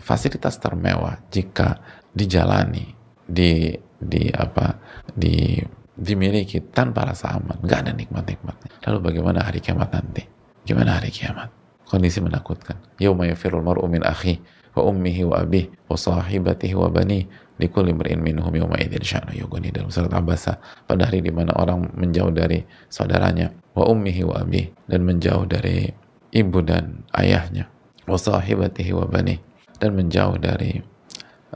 Fasilitas 0.00 0.56
termewah 0.56 1.20
jika 1.28 1.76
dijalani 2.16 2.99
di 3.30 3.78
di 4.00 4.26
apa 4.34 4.74
di 5.14 5.62
dimiliki 6.00 6.64
tanpa 6.72 7.04
rasa 7.04 7.36
aman. 7.36 7.60
Nggak 7.60 7.78
ada 7.86 7.92
nikmat-nikmatnya. 7.92 8.70
Lalu 8.88 8.98
bagaimana 9.12 9.44
hari 9.44 9.60
kiamat 9.60 9.92
nanti? 9.92 10.24
Gimana 10.64 10.96
hari 10.96 11.12
kiamat? 11.12 11.52
Kondisi 11.84 12.24
menakutkan. 12.24 12.80
Yauma 12.96 13.28
yafirul 13.28 13.60
mar'u 13.60 13.84
min 13.84 14.00
akhi 14.00 14.40
wa 14.72 14.86
ummihi 14.88 15.26
wa 15.28 15.42
abih 15.44 15.68
wa 15.90 15.98
sahibatihi 15.98 16.78
wa 16.78 16.88
bani 16.88 17.26
likulli 17.60 17.92
mar'in 17.92 18.22
minhum 18.22 18.48
yawma 18.54 18.80
idzin 18.80 19.04
sya'nu 19.04 19.36
yughni. 19.36 19.68
Dalam 19.74 19.92
surat 19.92 20.08
Abasa 20.14 20.56
pada 20.88 21.04
hari 21.04 21.20
di 21.20 21.28
mana 21.28 21.52
orang 21.58 21.92
menjauh 21.92 22.32
dari 22.32 22.64
saudaranya 22.88 23.52
wa 23.76 23.84
ummihi 23.84 24.22
wa 24.24 24.40
abih 24.40 24.72
dan 24.88 25.04
menjauh 25.04 25.44
dari 25.44 25.92
ibu 26.32 26.64
dan 26.64 27.04
ayahnya 27.12 27.68
wa 28.08 28.16
sahibatihi 28.16 28.94
wa 28.96 29.04
bani 29.04 29.36
dan 29.82 29.98
menjauh 29.98 30.38
dari 30.38 30.78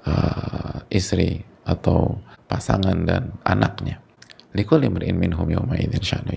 uh, 0.04 0.82
istri 0.90 1.53
atau 1.64 2.20
pasangan 2.46 2.96
dan 3.04 3.32
anaknya. 3.44 4.00
Sya'nu. 4.54 6.32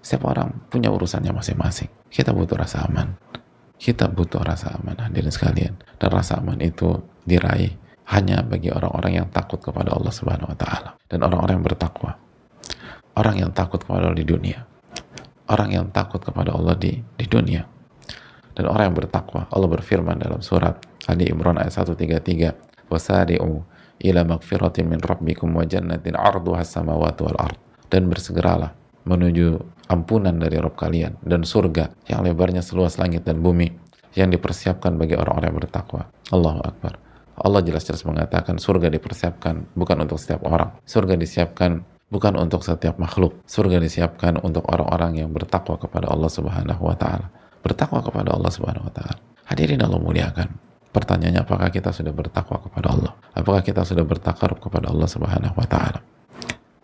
Setiap 0.00 0.22
orang 0.28 0.52
punya 0.68 0.92
urusannya 0.92 1.32
masing-masing. 1.32 1.88
Kita 2.12 2.34
butuh 2.34 2.60
rasa 2.60 2.84
aman. 2.84 3.16
Kita 3.80 4.12
butuh 4.12 4.44
rasa 4.44 4.76
aman 4.76 4.98
hadirin 5.00 5.32
sekalian. 5.32 5.78
Dan 5.96 6.08
rasa 6.12 6.36
aman 6.42 6.60
itu 6.60 7.00
diraih 7.24 7.72
hanya 8.10 8.42
bagi 8.42 8.74
orang-orang 8.74 9.22
yang 9.22 9.28
takut 9.30 9.62
kepada 9.62 9.94
Allah 9.94 10.10
Subhanahu 10.10 10.50
wa 10.50 10.58
taala 10.58 10.90
dan 11.06 11.22
orang-orang 11.22 11.62
yang 11.62 11.66
bertakwa. 11.66 12.18
Orang 13.14 13.38
yang 13.38 13.50
takut 13.54 13.78
kepada 13.78 14.10
Allah 14.10 14.18
di 14.18 14.26
dunia. 14.26 14.66
Orang 15.50 15.70
yang 15.70 15.86
takut 15.94 16.18
kepada 16.18 16.54
Allah 16.54 16.74
di 16.74 16.98
di 16.98 17.26
dunia. 17.26 17.62
Dan 18.50 18.66
orang 18.66 18.90
yang 18.90 18.96
bertakwa, 18.98 19.46
Allah 19.48 19.68
berfirman 19.70 20.18
dalam 20.18 20.42
surat 20.42 20.74
Ali 21.06 21.30
Imran 21.30 21.56
ayat 21.56 21.70
133, 21.70 22.52
"Wasari'u 22.90 23.62
ila 24.00 24.24
magfiratin 24.24 24.88
min 24.88 25.00
rabbikum 25.00 25.52
wa 25.52 25.64
jannatin 25.64 26.16
arduha 26.16 26.64
samawati 26.64 27.20
wal 27.24 27.38
ard 27.38 27.58
dan 27.92 28.08
bersegeralah 28.08 28.72
menuju 29.04 29.60
ampunan 29.90 30.36
dari 30.36 30.56
Rob 30.60 30.78
kalian 30.78 31.18
dan 31.24 31.42
surga 31.42 31.90
yang 32.06 32.22
lebarnya 32.22 32.62
seluas 32.62 32.96
langit 32.96 33.26
dan 33.26 33.42
bumi 33.42 33.72
yang 34.14 34.30
dipersiapkan 34.30 34.98
bagi 34.98 35.14
orang-orang 35.14 35.54
yang 35.54 35.60
bertakwa. 35.62 36.02
Allahu 36.34 36.60
Akbar. 36.66 36.98
Allah 37.40 37.60
jelas-jelas 37.64 38.04
mengatakan 38.04 38.60
surga 38.60 38.92
dipersiapkan 38.92 39.72
bukan 39.72 39.96
untuk 40.04 40.20
setiap 40.20 40.44
orang. 40.44 40.76
Surga 40.84 41.16
disiapkan 41.16 41.80
bukan 42.12 42.36
untuk 42.36 42.60
setiap 42.60 43.00
makhluk. 43.00 43.40
Surga 43.48 43.80
disiapkan 43.80 44.36
untuk 44.44 44.66
orang-orang 44.68 45.24
yang 45.24 45.30
bertakwa 45.32 45.80
kepada 45.80 46.10
Allah 46.12 46.28
Subhanahu 46.28 46.82
wa 46.84 46.96
taala. 46.98 47.32
Bertakwa 47.64 48.04
kepada 48.04 48.36
Allah 48.36 48.50
Subhanahu 48.52 48.90
wa 48.90 48.92
taala. 48.92 49.16
Hadirin 49.48 49.80
Allah 49.80 49.98
muliakan. 49.98 50.69
Pertanyaannya 50.90 51.46
apakah 51.46 51.70
kita 51.70 51.94
sudah 51.94 52.10
bertakwa 52.10 52.58
kepada 52.58 52.90
Allah? 52.90 53.12
Apakah 53.38 53.62
kita 53.62 53.86
sudah 53.86 54.02
bertakarub 54.02 54.58
kepada 54.58 54.90
Allah 54.90 55.06
Subhanahu 55.06 55.54
wa 55.54 55.66
taala? 55.70 56.02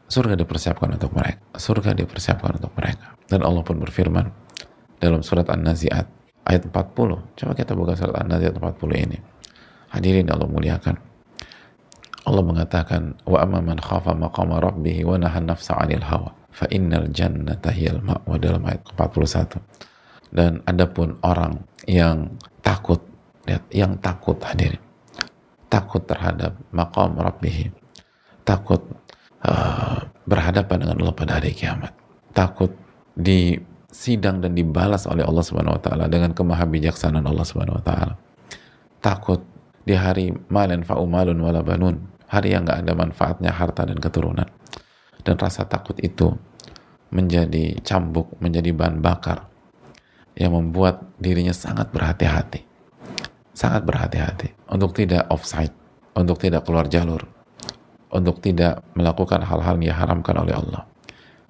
Surga 0.07 0.39
dipersiapkan 0.39 0.95
untuk 0.95 1.11
mereka. 1.19 1.43
Surga 1.59 1.91
dipersiapkan 1.91 2.63
untuk 2.63 2.71
mereka. 2.79 3.19
Dan 3.27 3.43
Allah 3.43 3.67
pun 3.67 3.83
berfirman 3.83 4.31
dalam 5.03 5.27
surat 5.27 5.51
An-Nazi'at 5.51 6.07
ayat 6.47 6.63
40. 6.71 7.35
Coba 7.35 7.53
kita 7.59 7.75
buka 7.75 7.99
surat 7.99 8.15
An-Nazi'at 8.23 8.55
40 8.55 9.07
ini. 9.11 9.19
Hadirin 9.91 10.31
Allah 10.31 10.47
muliakan. 10.47 10.95
Allah 12.27 12.43
mengatakan 12.47 13.19
wa 13.27 13.39
amma 13.43 13.59
man 13.59 13.79
khafa 13.83 14.15
maqama 14.15 14.63
rabbih 14.63 15.03
wa 15.07 15.19
nahan 15.19 15.47
nafsa 15.47 15.79
'anil 15.79 16.03
hawa 16.03 16.35
fa 16.51 16.67
innal 16.75 17.07
jannata 17.11 17.71
hiyal 17.75 18.03
ma'wa 18.03 18.39
dalam 18.39 18.63
ayat 18.63 18.87
41. 18.95 19.59
Dan 20.31 20.63
adapun 20.71 21.19
orang 21.27 21.67
yang 21.91 22.39
takut 22.63 23.03
Lihat, 23.47 23.65
yang 23.71 23.95
takut 24.03 24.37
hadirin. 24.43 24.83
Takut 25.71 26.03
terhadap 26.03 26.59
maqam 26.75 27.15
rabbih. 27.15 27.71
Takut 28.43 28.83
uh, 29.47 30.03
berhadapan 30.27 30.83
dengan 30.83 30.97
Allah 31.03 31.15
pada 31.15 31.39
hari 31.39 31.55
kiamat. 31.55 31.95
Takut 32.35 32.75
di 33.15 33.55
sidang 33.87 34.43
dan 34.43 34.53
dibalas 34.53 35.07
oleh 35.07 35.23
Allah 35.23 35.41
Subhanahu 35.47 35.79
wa 35.79 35.83
taala 35.83 36.05
dengan 36.11 36.35
kemahabijaksanaan 36.35 37.25
Allah 37.25 37.47
Subhanahu 37.47 37.79
wa 37.81 37.85
taala. 37.87 38.15
Takut 38.99 39.41
di 39.87 39.95
hari 39.95 40.35
malen 40.51 40.83
fa'umalun 40.83 41.39
wala 41.39 41.63
banun, 41.63 42.03
hari 42.27 42.53
yang 42.53 42.67
nggak 42.67 42.83
ada 42.83 42.93
manfaatnya 42.99 43.51
harta 43.55 43.87
dan 43.87 43.99
keturunan. 44.03 44.51
Dan 45.23 45.35
rasa 45.39 45.67
takut 45.67 45.95
itu 46.03 46.35
menjadi 47.15 47.79
cambuk, 47.87 48.35
menjadi 48.43 48.75
bahan 48.75 48.99
bakar 48.99 49.47
yang 50.35 50.55
membuat 50.55 51.07
dirinya 51.17 51.55
sangat 51.55 51.91
berhati-hati 51.95 52.66
sangat 53.57 53.89
berhati-hati 53.89 54.53
untuk 54.69 54.93
tidak 54.93 55.25
offside, 55.33 55.73
untuk 56.13 56.37
tidak 56.37 56.69
keluar 56.69 56.85
jalur, 56.93 57.25
untuk 58.13 58.45
tidak 58.45 58.85
melakukan 58.93 59.41
hal-hal 59.41 59.81
yang 59.81 59.97
diharamkan 59.97 60.37
oleh 60.37 60.53
Allah. 60.53 60.85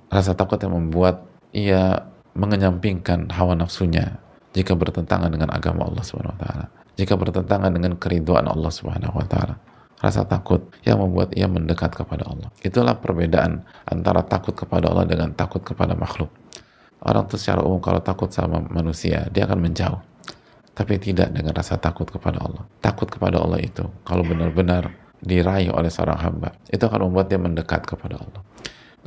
Rasa 0.06 0.38
takut 0.38 0.62
yang 0.62 0.78
membuat 0.78 1.26
ia 1.50 2.06
mengenyampingkan 2.38 3.34
hawa 3.34 3.58
nafsunya 3.58 4.22
jika 4.54 4.78
bertentangan 4.78 5.34
dengan 5.34 5.50
agama 5.50 5.82
Allah 5.90 6.04
Subhanahu 6.06 6.38
wa 6.38 6.40
taala, 6.46 6.66
jika 6.94 7.18
bertentangan 7.18 7.74
dengan 7.74 7.98
keriduan 7.98 8.46
Allah 8.46 8.70
Subhanahu 8.70 9.18
wa 9.18 9.26
taala. 9.26 9.58
Rasa 9.96 10.28
takut 10.28 10.60
yang 10.84 11.00
membuat 11.00 11.32
ia 11.32 11.48
mendekat 11.48 11.96
kepada 11.96 12.28
Allah. 12.28 12.52
Itulah 12.60 13.00
perbedaan 13.00 13.64
antara 13.88 14.20
takut 14.20 14.52
kepada 14.52 14.92
Allah 14.92 15.08
dengan 15.08 15.32
takut 15.32 15.64
kepada 15.64 15.96
makhluk. 15.96 16.28
Orang 17.00 17.24
itu 17.32 17.40
secara 17.40 17.64
umum 17.64 17.80
kalau 17.80 18.04
takut 18.04 18.28
sama 18.28 18.60
manusia, 18.68 19.24
dia 19.32 19.48
akan 19.48 19.56
menjauh 19.56 19.96
tapi 20.76 21.00
tidak 21.00 21.32
dengan 21.32 21.56
rasa 21.56 21.80
takut 21.80 22.04
kepada 22.04 22.36
Allah. 22.44 22.68
Takut 22.84 23.08
kepada 23.08 23.40
Allah 23.40 23.64
itu, 23.64 23.88
kalau 24.04 24.20
benar-benar 24.20 24.92
diraih 25.24 25.72
oleh 25.72 25.88
seorang 25.88 26.20
hamba, 26.20 26.52
itu 26.68 26.84
akan 26.84 27.08
membuat 27.08 27.32
dia 27.32 27.40
mendekat 27.40 27.88
kepada 27.88 28.20
Allah. 28.20 28.44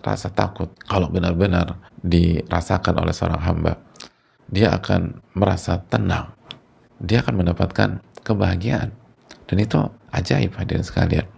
Rasa 0.02 0.34
takut, 0.34 0.74
kalau 0.90 1.14
benar-benar 1.14 1.78
dirasakan 2.02 3.06
oleh 3.06 3.14
seorang 3.14 3.42
hamba, 3.46 3.78
dia 4.50 4.74
akan 4.74 5.22
merasa 5.38 5.78
tenang. 5.86 6.34
Dia 6.98 7.22
akan 7.22 7.46
mendapatkan 7.46 8.02
kebahagiaan. 8.26 8.90
Dan 9.46 9.58
itu 9.62 9.78
ajaib 10.10 10.58
hadirin 10.58 10.82
sekalian. 10.82 11.30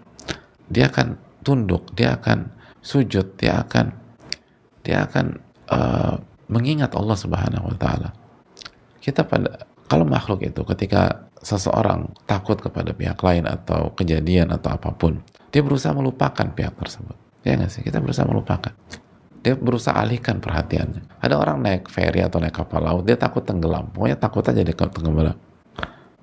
Dia 0.71 0.88
akan 0.88 1.19
tunduk, 1.43 1.91
dia 1.91 2.15
akan 2.15 2.47
sujud, 2.79 3.35
dia 3.35 3.59
akan 3.67 3.91
dia 4.81 5.05
akan 5.05 5.38
uh, 5.69 6.15
mengingat 6.47 6.95
Allah 6.95 7.19
Subhanahu 7.19 7.69
wa 7.69 7.77
taala. 7.77 8.09
Kita 9.03 9.27
pada 9.27 9.70
kalau 9.91 10.07
makhluk 10.07 10.48
itu 10.48 10.63
ketika 10.63 11.27
seseorang 11.43 12.07
takut 12.24 12.55
kepada 12.55 12.95
pihak 12.95 13.19
lain 13.19 13.43
atau 13.43 13.91
kejadian 13.91 14.55
atau 14.55 14.71
apa 14.71 14.95
pun, 14.95 15.19
dia 15.51 15.60
berusaha 15.60 15.91
melupakan 15.91 16.48
pihak 16.48 16.79
tersebut. 16.79 17.19
Ya 17.43 17.60
nggak 17.60 17.67
sih? 17.75 17.83
Kita 17.83 18.00
berusaha 18.00 18.24
melupakan. 18.24 18.71
Dia 19.43 19.60
berusaha 19.60 19.91
alihkan 19.91 20.39
perhatiannya. 20.39 21.19
Ada 21.19 21.36
orang 21.36 21.60
naik 21.60 21.91
ferry 21.91 22.24
atau 22.24 22.39
naik 22.39 22.55
kapal 22.55 22.88
laut, 22.88 23.03
dia 23.03 23.19
takut 23.19 23.43
tenggelam. 23.43 23.91
Pokoknya 23.91 24.15
takut 24.15 24.48
aja 24.48 24.63
dia 24.63 24.71
tenggelam. 24.71 25.36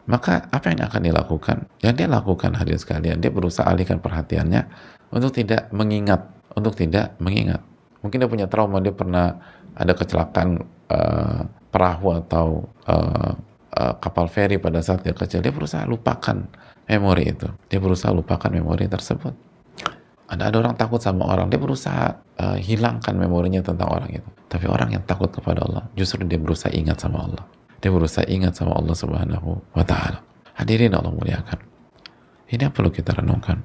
Maka 0.08 0.48
apa 0.48 0.72
yang 0.72 0.88
akan 0.88 1.02
dilakukan? 1.04 1.56
Yang 1.84 1.94
dia 2.00 2.08
lakukan 2.08 2.56
hadir 2.56 2.80
sekalian, 2.80 3.20
dia 3.20 3.28
berusaha 3.28 3.68
alihkan 3.68 4.00
perhatiannya 4.00 4.64
untuk 5.12 5.36
tidak 5.36 5.68
mengingat, 5.76 6.24
untuk 6.56 6.72
tidak 6.72 7.12
mengingat. 7.20 7.60
Mungkin 8.00 8.16
dia 8.16 8.30
punya 8.32 8.46
trauma, 8.48 8.80
dia 8.80 8.96
pernah 8.96 9.36
ada 9.76 9.92
kecelakaan 9.92 10.64
uh, 10.88 11.44
perahu 11.68 12.16
atau 12.24 12.64
uh, 12.88 13.36
uh, 13.74 13.94
kapal 14.00 14.30
feri 14.30 14.56
pada 14.56 14.80
saat 14.80 15.04
dia 15.04 15.12
kecil, 15.12 15.44
dia 15.44 15.52
berusaha 15.52 15.84
lupakan 15.84 16.48
memori 16.88 17.24
itu. 17.28 17.48
Dia 17.68 17.78
berusaha 17.82 18.12
lupakan 18.14 18.48
memori 18.48 18.88
tersebut. 18.88 19.34
Ada 20.28 20.52
ada 20.52 20.56
orang 20.60 20.76
takut 20.76 21.00
sama 21.00 21.24
orang, 21.24 21.48
dia 21.48 21.56
berusaha 21.56 22.20
uh, 22.36 22.56
hilangkan 22.60 23.16
memorinya 23.16 23.64
tentang 23.64 23.88
orang 23.88 24.20
itu. 24.20 24.28
Tapi 24.48 24.68
orang 24.68 24.92
yang 24.92 25.04
takut 25.08 25.32
kepada 25.32 25.64
Allah, 25.64 25.88
justru 25.96 26.20
dia 26.28 26.36
berusaha 26.36 26.68
ingat 26.72 27.00
sama 27.00 27.24
Allah. 27.24 27.44
Dia 27.80 27.88
berusaha 27.88 28.28
ingat 28.28 28.52
sama 28.56 28.76
Allah 28.76 28.92
Subhanahu 28.92 29.48
wa 29.72 29.84
taala. 29.84 30.20
Hadirin 30.58 30.92
Allah 30.92 31.14
muliakan. 31.14 31.58
Ini 32.48 32.68
yang 32.68 32.74
perlu 32.74 32.90
kita 32.90 33.14
renungkan. 33.16 33.62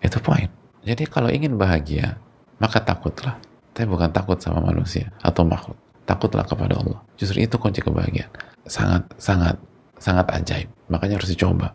Itu 0.00 0.22
poin. 0.22 0.48
Jadi 0.86 1.04
kalau 1.10 1.28
ingin 1.28 1.58
bahagia, 1.58 2.16
maka 2.62 2.80
takutlah. 2.80 3.36
Tapi 3.74 3.86
bukan 3.86 4.10
takut 4.10 4.40
sama 4.40 4.64
manusia 4.64 5.12
atau 5.22 5.46
makhluk. 5.46 5.78
Takutlah 6.08 6.42
kepada 6.42 6.80
Allah. 6.80 6.98
Justru 7.20 7.44
itu 7.44 7.54
kunci 7.60 7.84
kebahagiaan. 7.84 8.47
Sangat, 8.68 9.08
sangat, 9.16 9.56
sangat 9.96 10.28
ajaib. 10.30 10.68
Makanya 10.92 11.16
harus 11.18 11.32
dicoba. 11.32 11.72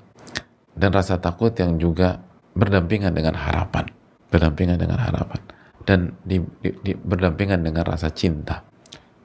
Dan 0.73 0.93
rasa 0.93 1.17
takut 1.17 1.53
yang 1.57 1.77
juga 1.81 2.21
berdampingan 2.53 3.13
dengan 3.13 3.33
harapan. 3.33 3.89
Berdampingan 4.29 4.77
dengan 4.77 5.01
harapan. 5.01 5.41
Dan 5.83 6.15
di, 6.23 6.39
di, 6.61 6.69
di, 6.85 6.91
berdampingan 6.95 7.65
dengan 7.65 7.83
rasa 7.83 8.13
cinta. 8.13 8.63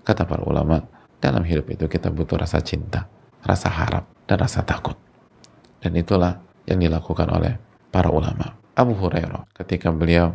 Kata 0.03 0.25
para 0.25 0.43
ulama, 0.43 0.81
dalam 1.21 1.45
hidup 1.45 1.69
itu 1.69 1.85
kita 1.87 2.09
butuh 2.09 2.41
rasa 2.41 2.65
cinta, 2.65 3.07
rasa 3.45 3.69
harap, 3.69 4.09
dan 4.25 4.41
rasa 4.41 4.65
takut. 4.65 4.97
Dan 5.79 5.95
itulah 5.95 6.41
yang 6.67 6.81
dilakukan 6.83 7.29
oleh 7.31 7.55
para 7.93 8.09
ulama. 8.09 8.57
Abu 8.75 8.97
Hurairah 8.97 9.53
ketika 9.59 9.93
beliau 9.93 10.33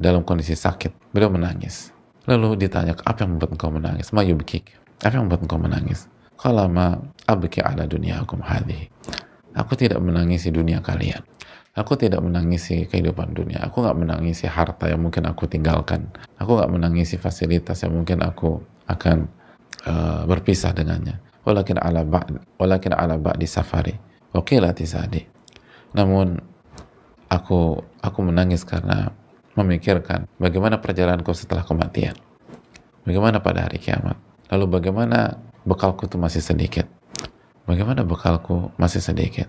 dalam 0.00 0.26
kondisi 0.26 0.58
sakit, 0.58 1.12
beliau 1.14 1.30
menangis. 1.30 1.92
Lalu 2.28 2.66
ditanya, 2.66 2.98
apa 3.00 3.24
yang 3.24 3.36
membuat 3.36 3.56
engkau 3.56 3.70
menangis? 3.72 4.12
Ma 4.12 4.24
yubkik. 4.26 4.72
Apa 5.00 5.16
yang 5.16 5.28
membuat 5.28 5.44
engkau 5.48 5.60
menangis? 5.60 6.09
Kalau 6.40 6.72
abki 7.28 7.60
ala 7.60 7.84
dunia 7.84 8.24
aku 8.24 8.40
hadhihi. 8.40 8.88
Aku 9.52 9.76
tidak 9.76 10.00
menangisi 10.00 10.48
dunia 10.48 10.80
kalian. 10.80 11.20
Aku 11.76 12.00
tidak 12.00 12.24
menangisi 12.24 12.88
kehidupan 12.88 13.36
dunia. 13.36 13.60
Aku 13.68 13.84
nggak 13.84 13.98
menangisi 14.00 14.48
harta 14.48 14.88
yang 14.88 15.04
mungkin 15.04 15.28
aku 15.28 15.44
tinggalkan. 15.44 16.08
Aku 16.40 16.56
nggak 16.56 16.72
menangisi 16.72 17.20
fasilitas 17.20 17.84
yang 17.84 17.92
mungkin 17.92 18.24
aku 18.24 18.56
akan 18.88 19.28
uh, 19.84 20.24
berpisah 20.24 20.72
dengannya. 20.72 21.20
Walakin 21.44 21.76
ala 21.76 22.08
ba'd, 22.08 22.40
walakin 22.56 22.96
ala 22.96 23.20
ba'di 23.20 23.44
safari. 23.44 23.94
Wakilati 24.32 24.86
sadi. 24.88 25.22
Namun 25.92 26.40
aku 27.28 27.84
aku 28.00 28.18
menangis 28.24 28.64
karena 28.64 29.12
memikirkan 29.60 30.24
bagaimana 30.40 30.80
perjalananku 30.80 31.36
setelah 31.36 31.68
kematian. 31.68 32.16
Bagaimana 33.04 33.44
pada 33.44 33.68
hari 33.68 33.76
kiamat. 33.76 34.29
Lalu 34.50 34.66
bagaimana 34.66 35.38
bekalku 35.62 36.10
itu 36.10 36.18
masih 36.18 36.42
sedikit. 36.42 36.86
Bagaimana 37.64 38.02
bekalku 38.02 38.74
masih 38.74 38.98
sedikit. 38.98 39.46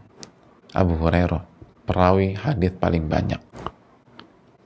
Abu 0.71 0.95
Hurairah, 0.95 1.41
perawi 1.89 2.37
hadis 2.37 2.71
paling 2.77 3.09
banyak 3.09 3.41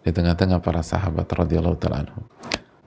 di 0.06 0.14
tengah-tengah 0.14 0.62
para 0.62 0.86
sahabat 0.86 1.26
radhiyallahu 1.26 1.82
taala 1.82 2.06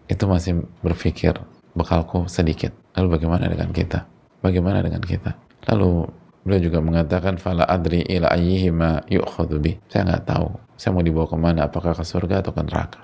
itu 0.07 0.25
masih 0.25 0.63
berpikir 0.81 1.35
bekalku 1.75 2.31
sedikit. 2.31 2.71
Lalu 2.95 3.19
bagaimana 3.19 3.51
dengan 3.51 3.75
kita? 3.75 4.07
Bagaimana 4.39 4.79
dengan 4.81 5.03
kita? 5.03 5.35
Lalu 5.75 6.07
beliau 6.47 6.63
juga 6.63 6.79
mengatakan 6.79 7.37
fala 7.37 7.67
adri 7.67 8.07
ila 8.07 8.31
ayyihima 8.33 9.11
yu'khadhu 9.11 9.59
bi. 9.59 9.77
Saya 9.91 10.07
nggak 10.07 10.25
tahu. 10.31 10.49
Saya 10.79 10.95
mau 10.95 11.03
dibawa 11.03 11.27
ke 11.27 11.37
mana? 11.37 11.61
Apakah 11.67 11.93
ke 11.93 12.07
surga 12.07 12.41
atau 12.41 12.55
ke 12.55 12.63
neraka? 12.63 13.03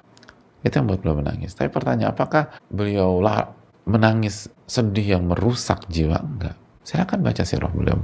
Itu 0.62 0.80
yang 0.80 0.86
buat 0.88 1.02
beliau 1.02 1.18
menangis. 1.20 1.52
Tapi 1.52 1.68
pertanyaan, 1.68 2.14
apakah 2.14 2.56
beliau 2.70 3.20
lah 3.20 3.52
menangis 3.84 4.48
sedih 4.68 5.18
yang 5.18 5.24
merusak 5.28 5.84
jiwa? 5.88 6.20
Enggak. 6.20 6.56
Saya 6.84 7.08
akan 7.08 7.24
baca 7.24 7.42
sirah 7.44 7.72
beliau. 7.72 8.00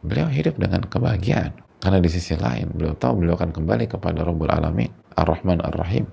Beliau 0.00 0.28
hidup 0.32 0.56
dengan 0.56 0.84
kebahagiaan. 0.88 1.52
Karena 1.80 1.96
di 2.00 2.08
sisi 2.12 2.36
lain, 2.36 2.72
beliau 2.76 2.92
tahu 2.96 3.24
beliau 3.24 3.40
akan 3.40 3.56
kembali 3.56 3.88
kepada 3.88 4.20
Rabbul 4.20 4.52
Alamin, 4.52 4.92
Ar-Rahman 5.16 5.64
Ar-Rahim. 5.64 6.04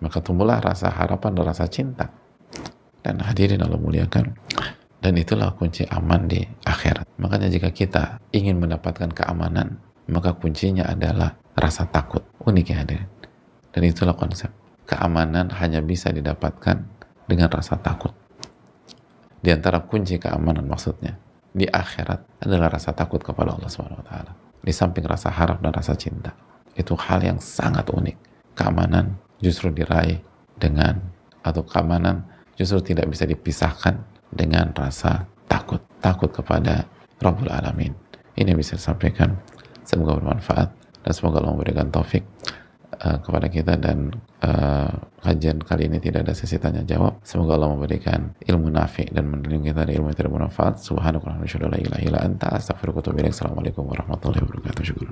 Maka 0.00 0.24
tumbuhlah 0.24 0.64
rasa 0.64 0.88
harapan 0.88 1.36
dan 1.36 1.44
rasa 1.44 1.68
cinta 1.68 2.08
dan 3.04 3.20
hadirin 3.24 3.60
Allah 3.64 3.80
muliakan 3.80 4.36
dan 5.00 5.12
itulah 5.16 5.56
kunci 5.56 5.88
aman 5.88 6.28
di 6.28 6.44
akhirat 6.68 7.08
makanya 7.16 7.48
jika 7.48 7.72
kita 7.72 8.20
ingin 8.36 8.60
mendapatkan 8.60 9.08
keamanan 9.08 9.80
maka 10.10 10.36
kuncinya 10.36 10.84
adalah 10.84 11.36
rasa 11.56 11.88
takut 11.88 12.20
unik 12.44 12.66
ya 12.68 12.76
hadirin 12.84 13.08
dan 13.72 13.82
itulah 13.86 14.12
konsep 14.16 14.52
keamanan 14.84 15.48
hanya 15.56 15.80
bisa 15.80 16.12
didapatkan 16.12 16.84
dengan 17.24 17.48
rasa 17.48 17.80
takut 17.80 18.12
di 19.40 19.50
antara 19.50 19.80
kunci 19.84 20.20
keamanan 20.20 20.68
maksudnya 20.68 21.16
di 21.50 21.66
akhirat 21.66 22.44
adalah 22.46 22.70
rasa 22.70 22.94
takut 22.94 23.18
kepada 23.24 23.56
Allah 23.56 23.68
swt 23.68 24.12
di 24.60 24.72
samping 24.72 25.04
rasa 25.08 25.32
harap 25.32 25.64
dan 25.64 25.72
rasa 25.72 25.96
cinta 25.96 26.36
itu 26.78 26.94
hal 26.94 27.20
yang 27.20 27.38
sangat 27.42 27.88
unik. 27.90 28.16
Keamanan 28.54 29.16
justru 29.40 29.72
diraih 29.72 30.20
dengan 30.56 31.00
atau 31.40 31.64
keamanan 31.64 32.24
justru 32.54 32.92
tidak 32.92 33.08
bisa 33.08 33.24
dipisahkan 33.24 33.96
dengan 34.30 34.70
rasa 34.76 35.24
takut 35.48 35.80
takut 35.98 36.28
kepada 36.30 36.84
Rabbul 37.18 37.48
Alamin. 37.52 37.96
Ini 38.36 38.52
bisa 38.56 38.76
disampaikan. 38.76 39.36
Semoga 39.84 40.20
bermanfaat 40.22 40.68
dan 41.02 41.12
semoga 41.16 41.42
Allah 41.42 41.56
memberikan 41.56 41.90
taufik 41.90 42.22
uh, 43.04 43.18
kepada 43.20 43.46
kita 43.48 43.74
dan 43.80 44.12
uh, 44.44 44.92
kajian 45.20 45.60
kali 45.60 45.88
ini 45.88 45.98
tidak 46.00 46.28
ada 46.28 46.34
sesi 46.36 46.56
tanya 46.56 46.84
jawab. 46.84 47.20
Semoga 47.24 47.56
Allah 47.56 47.72
memberikan 47.72 48.32
ilmu 48.40 48.68
nafi 48.72 49.08
dan 49.12 49.28
melindungi 49.28 49.72
kita 49.72 49.84
dari 49.84 49.96
ilmu 50.00 50.12
yang 50.12 50.18
tidak 50.18 50.32
bermanfaat. 50.32 50.80
Subhanallahi 50.80 51.24
wa 51.24 51.44
bihamdihi 51.44 51.68
la 51.68 51.78
ilaha 51.80 52.02
illa 52.04 52.18
anta 52.24 52.46
astaghfiruka 52.52 53.00
wa 53.00 53.02
atubu 53.04 53.16
ilaik. 53.20 53.34
Assalamualaikum 53.36 53.84
warahmatullahi 53.88 54.42
wabarakatuh. 54.44 54.82
Syukur 54.84 55.08